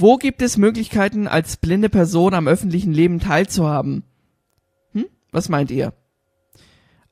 [0.00, 4.02] Wo gibt es Möglichkeiten, als blinde Person am öffentlichen Leben teilzuhaben?
[4.92, 5.04] Hm?
[5.30, 5.92] Was meint ihr?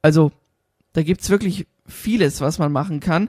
[0.01, 0.33] Also,
[0.95, 3.29] da gibt's wirklich vieles, was man machen kann,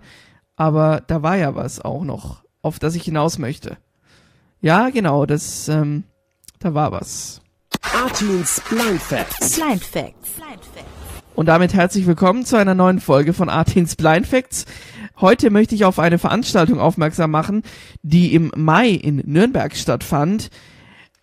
[0.56, 3.78] aber da war ja was auch noch, auf das ich hinaus möchte.
[4.62, 6.06] Ja, genau, das, ähm,
[6.60, 7.42] da war was.
[7.82, 9.60] Artins Blind Facts.
[9.60, 10.30] Blind Facts.
[11.40, 14.66] Und damit herzlich willkommen zu einer neuen Folge von Artins Blind Facts.
[15.22, 17.64] Heute möchte ich auf eine Veranstaltung aufmerksam machen,
[18.02, 20.50] die im Mai in Nürnberg stattfand.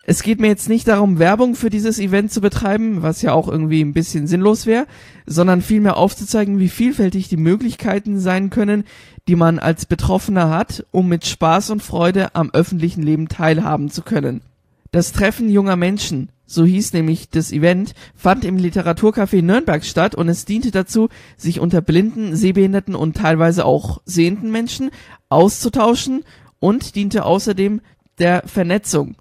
[0.01, 3.47] Es geht mir jetzt nicht darum, Werbung für dieses Event zu betreiben, was ja auch
[3.47, 4.87] irgendwie ein bisschen sinnlos wäre,
[5.27, 8.85] sondern vielmehr aufzuzeigen, wie vielfältig die Möglichkeiten sein können,
[9.27, 14.01] die man als Betroffener hat, um mit Spaß und Freude am öffentlichen Leben teilhaben zu
[14.01, 14.41] können.
[14.97, 20.27] Das Treffen junger Menschen, so hieß nämlich das Event, fand im Literaturcafé Nürnberg statt und
[20.27, 24.89] es diente dazu, sich unter blinden, sehbehinderten und teilweise auch sehenden Menschen
[25.29, 26.23] auszutauschen
[26.57, 27.81] und diente außerdem
[28.17, 29.17] der Vernetzung.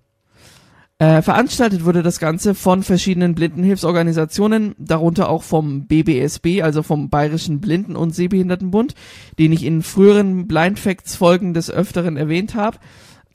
[0.99, 7.61] Äh, veranstaltet wurde das Ganze von verschiedenen Blindenhilfsorganisationen, darunter auch vom BBSB, also vom Bayerischen
[7.61, 8.95] Blinden- und Sehbehindertenbund,
[9.39, 12.79] den ich in früheren Blind Facts Folgen des Öfteren erwähnt habe.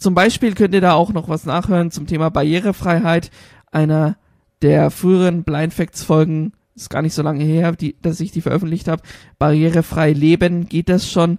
[0.02, 3.30] Zum Beispiel könnt ihr da auch noch was nachhören zum Thema Barrierefreiheit,
[3.72, 4.18] einer
[4.64, 8.42] der früheren Blind Facts Folgen, ist gar nicht so lange her, die, dass ich die
[8.42, 9.04] veröffentlicht habe.
[9.38, 11.38] Barrierefrei leben, geht das schon?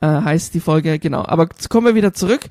[0.00, 1.22] Äh, heißt die Folge, genau.
[1.26, 2.48] Aber kommen wir wieder zurück.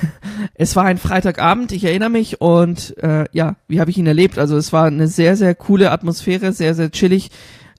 [0.54, 4.38] es war ein Freitagabend, ich erinnere mich, und äh, ja, wie habe ich ihn erlebt?
[4.38, 7.30] Also es war eine sehr, sehr coole Atmosphäre, sehr, sehr chillig.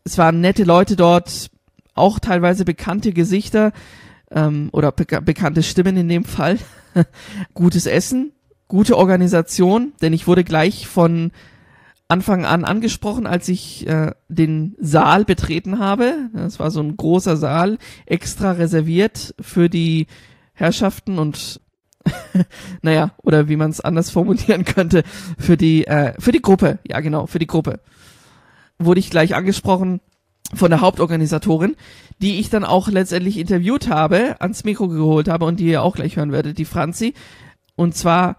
[0.03, 1.51] Es waren nette Leute dort,
[1.93, 3.71] auch teilweise bekannte Gesichter
[4.31, 6.57] ähm, oder be bekannte Stimmen in dem Fall.
[7.53, 8.31] Gutes Essen,
[8.67, 11.31] gute Organisation, denn ich wurde gleich von
[12.07, 16.29] Anfang an angesprochen, als ich äh, den Saal betreten habe.
[16.33, 20.07] Das war so ein großer Saal, extra reserviert für die
[20.53, 21.61] Herrschaften und
[22.81, 25.03] naja, oder wie man es anders formulieren könnte,
[25.37, 27.79] für die, äh, für die Gruppe, ja genau, für die Gruppe.
[28.79, 29.99] Wurde ich gleich angesprochen
[30.53, 31.75] von der Hauptorganisatorin,
[32.21, 35.95] die ich dann auch letztendlich interviewt habe, ans Mikro geholt habe und die ihr auch
[35.95, 37.13] gleich hören werdet, die Franzi.
[37.75, 38.37] Und zwar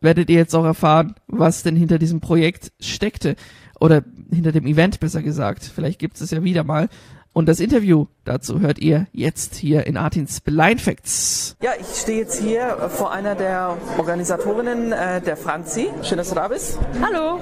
[0.00, 3.36] werdet ihr jetzt auch erfahren, was denn hinter diesem Projekt steckte.
[3.78, 5.62] Oder hinter dem Event besser gesagt.
[5.62, 6.88] Vielleicht gibt es ja wieder mal.
[7.36, 11.54] Und das Interview dazu hört ihr jetzt hier in Artins Blind Facts.
[11.62, 15.90] Ja, ich stehe jetzt hier vor einer der Organisatorinnen, äh, der Franzi.
[16.02, 16.78] Schön, dass du da bist.
[17.02, 17.38] Hallo.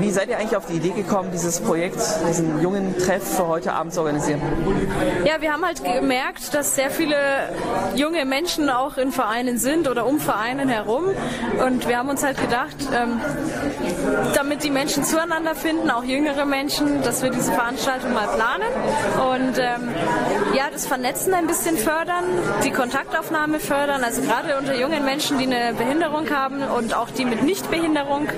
[0.00, 3.74] Wie seid ihr eigentlich auf die Idee gekommen, dieses Projekt, diesen jungen Treff für heute
[3.74, 4.42] Abend zu organisieren?
[5.24, 7.14] Ja, wir haben halt gemerkt, dass sehr viele
[7.94, 11.04] junge Menschen auch in Vereinen sind oder um Vereinen herum.
[11.64, 13.20] Und wir haben uns halt gedacht, ähm,
[14.34, 18.68] damit die Menschen zueinander finden, auch jüngere Menschen, dass wir diese Veranstaltung mal planen
[19.32, 19.94] und ähm,
[20.54, 22.24] ja, das Vernetzen ein bisschen fördern,
[22.64, 27.24] die Kontaktaufnahme fördern, also gerade unter jungen Menschen, die eine Behinderung haben und auch die
[27.24, 28.28] mit Nichtbehinderung,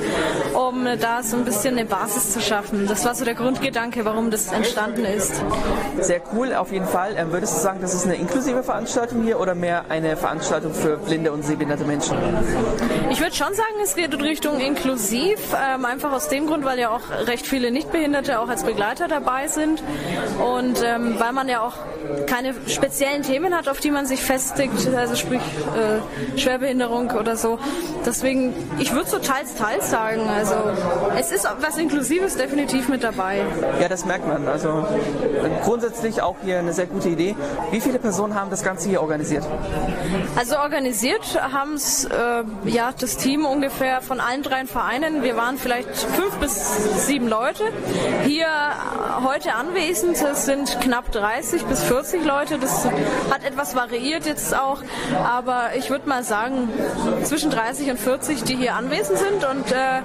[0.55, 2.87] um da so ein bisschen eine Basis zu schaffen.
[2.87, 5.43] Das war so der Grundgedanke, warum das entstanden ist.
[6.01, 7.15] Sehr cool, auf jeden Fall.
[7.17, 10.97] Ähm, würdest du sagen, das ist eine inklusive Veranstaltung hier oder mehr eine Veranstaltung für
[10.97, 12.17] blinde und sehbehinderte Menschen?
[13.11, 16.79] Ich würde schon sagen, es geht in Richtung inklusiv, ähm, einfach aus dem Grund, weil
[16.79, 19.83] ja auch recht viele Nichtbehinderte auch als Begleiter dabei sind
[20.39, 21.75] und ähm, weil man ja auch
[22.27, 27.59] keine speziellen Themen hat, auf die man sich festigt, also sprich äh, Schwerbehinderung oder so.
[28.05, 30.23] Deswegen, ich würde so teils, teils sagen.
[30.29, 30.55] Also
[31.19, 33.45] es ist was Inklusives definitiv mit dabei.
[33.81, 34.49] Ja, das merkt man.
[34.49, 34.87] Also
[35.65, 37.37] grundsätzlich auch hier eine sehr gute Idee.
[37.71, 39.45] Wie viele Personen haben das Ganze hier organisiert?
[40.37, 45.23] Also organisiert haben es äh, ja das Team ungefähr von allen drei Vereinen.
[45.23, 47.65] Wir waren vielleicht fünf bis sieben Leute.
[48.25, 48.47] Hier
[49.25, 52.59] heute anwesend sind knapp 30 bis 40 Leute.
[52.59, 52.87] Das
[53.31, 54.83] hat etwas variiert jetzt auch,
[55.25, 56.69] aber ich würde mal sagen
[57.25, 60.03] zwischen 30 und 40, die hier anwesend sind und äh,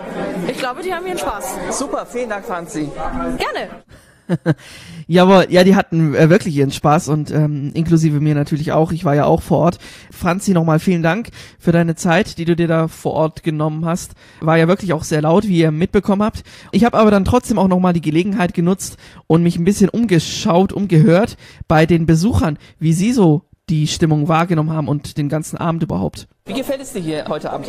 [0.48, 1.56] ich glaube, die haben ihren Spaß.
[1.72, 2.90] Super, vielen Dank, Franzi.
[3.38, 3.84] Gerne.
[5.08, 8.92] Jawohl, ja, die hatten äh, wirklich ihren Spaß und ähm, inklusive mir natürlich auch.
[8.92, 9.80] Ich war ja auch vor Ort.
[10.12, 14.14] Franzi, nochmal vielen Dank für deine Zeit, die du dir da vor Ort genommen hast.
[14.42, 16.44] War ja wirklich auch sehr laut, wie ihr mitbekommen habt.
[16.72, 20.74] Ich habe aber dann trotzdem auch nochmal die Gelegenheit genutzt und mich ein bisschen umgeschaut,
[20.74, 21.38] umgehört
[21.68, 26.28] bei den Besuchern, wie sie so die Stimmung wahrgenommen haben und den ganzen Abend überhaupt.
[26.48, 27.68] Wie gefällt es dir hier heute Abend?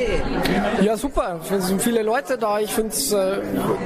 [0.82, 1.40] Ja, super.
[1.50, 2.61] Es sind viele Leute da.
[2.61, 3.38] Ich finde es äh,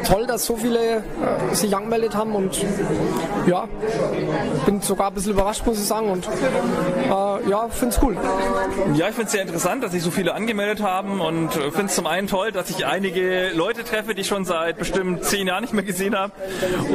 [0.04, 2.58] toll, dass so viele äh, sich angemeldet haben und
[3.46, 3.68] ja,
[4.66, 6.10] bin sogar ein bisschen überrascht, muss ich sagen.
[6.10, 8.16] Und äh, ja, finde es cool.
[8.94, 11.86] Ja, ich finde es sehr interessant, dass sich so viele angemeldet haben und äh, finde
[11.86, 15.46] es zum einen toll, dass ich einige Leute treffe, die ich schon seit bestimmt zehn
[15.46, 16.32] Jahren nicht mehr gesehen habe.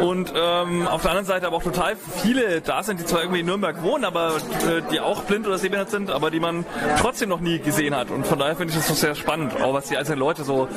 [0.02, 3.40] Und ähm, auf der anderen Seite aber auch total viele da sind, die zwar irgendwie
[3.40, 6.66] in Nürnberg wohnen, aber äh, die auch blind oder sehbehindert sind, aber die man
[7.00, 8.12] trotzdem noch nie gesehen gesehen hat.
[8.12, 10.68] Und von daher finde ich das doch sehr spannend, auch was die einzelnen Leute so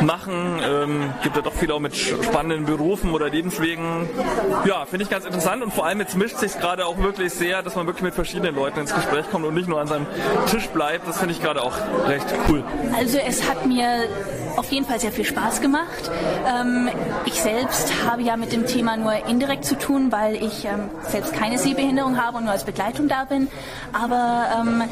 [0.00, 0.60] machen.
[0.62, 4.08] Ähm, gibt ja doch viele auch mit spannenden Berufen oder Lebenswegen.
[4.66, 7.62] Ja, finde ich ganz interessant und vor allem jetzt mischt sich gerade auch wirklich sehr,
[7.62, 10.06] dass man wirklich mit verschiedenen Leuten ins Gespräch kommt und nicht nur an seinem
[10.50, 11.08] Tisch bleibt.
[11.08, 11.76] Das finde ich gerade auch
[12.06, 12.62] recht cool.
[12.96, 14.08] Also es hat mir
[14.58, 16.10] auf jeden Fall sehr viel Spaß gemacht.
[16.46, 16.88] Ähm,
[17.24, 21.32] ich selbst habe ja mit dem Thema nur indirekt zu tun, weil ich ähm, selbst
[21.32, 23.48] keine Sehbehinderung habe und nur als Begleitung da bin.
[23.92, 24.82] Aber ähm,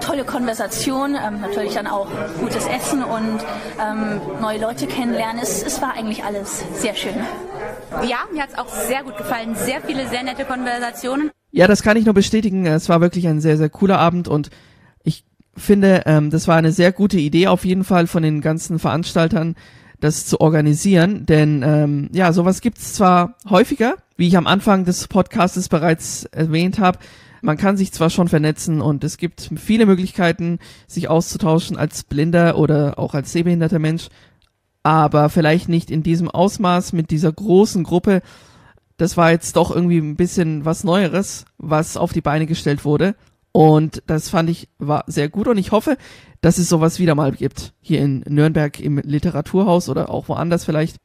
[0.00, 2.08] tolle Konversation, ähm, natürlich dann auch
[2.38, 3.40] gutes Essen und
[3.80, 5.40] ähm, neue Leute kennenlernen.
[5.42, 7.14] Es, es war eigentlich alles sehr schön.
[8.06, 9.54] Ja, mir hat es auch sehr gut gefallen.
[9.54, 11.30] Sehr viele sehr nette Konversationen.
[11.50, 12.66] Ja, das kann ich nur bestätigen.
[12.66, 14.50] Es war wirklich ein sehr, sehr cooler Abend und
[15.56, 19.56] finde, ähm, das war eine sehr gute Idee auf jeden Fall von den ganzen Veranstaltern,
[20.00, 21.26] das zu organisieren.
[21.26, 26.78] Denn ähm, ja, sowas gibt's zwar häufiger, wie ich am Anfang des Podcastes bereits erwähnt
[26.78, 26.98] habe.
[27.42, 32.58] Man kann sich zwar schon vernetzen und es gibt viele Möglichkeiten, sich auszutauschen als blinder
[32.58, 34.08] oder auch als sehbehinderter Mensch,
[34.82, 38.22] aber vielleicht nicht in diesem Ausmaß mit dieser großen Gruppe.
[38.96, 43.14] Das war jetzt doch irgendwie ein bisschen was Neueres, was auf die Beine gestellt wurde.
[43.56, 45.96] Und das fand ich war sehr gut und ich hoffe,
[46.42, 47.72] dass es sowas wieder mal gibt.
[47.80, 50.98] Hier in Nürnberg im Literaturhaus oder auch woanders vielleicht.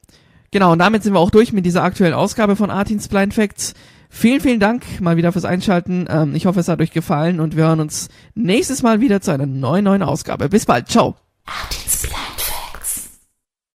[0.52, 3.74] Genau, und damit sind wir auch durch mit dieser aktuellen Ausgabe von Artins Blind Facts.
[4.10, 6.08] Vielen, vielen Dank mal wieder fürs Einschalten.
[6.10, 9.32] Ähm, ich hoffe, es hat euch gefallen und wir hören uns nächstes Mal wieder zu
[9.32, 10.50] einer neuen, neuen Ausgabe.
[10.50, 10.90] Bis bald.
[10.90, 11.16] Ciao.
[11.46, 12.01] Artins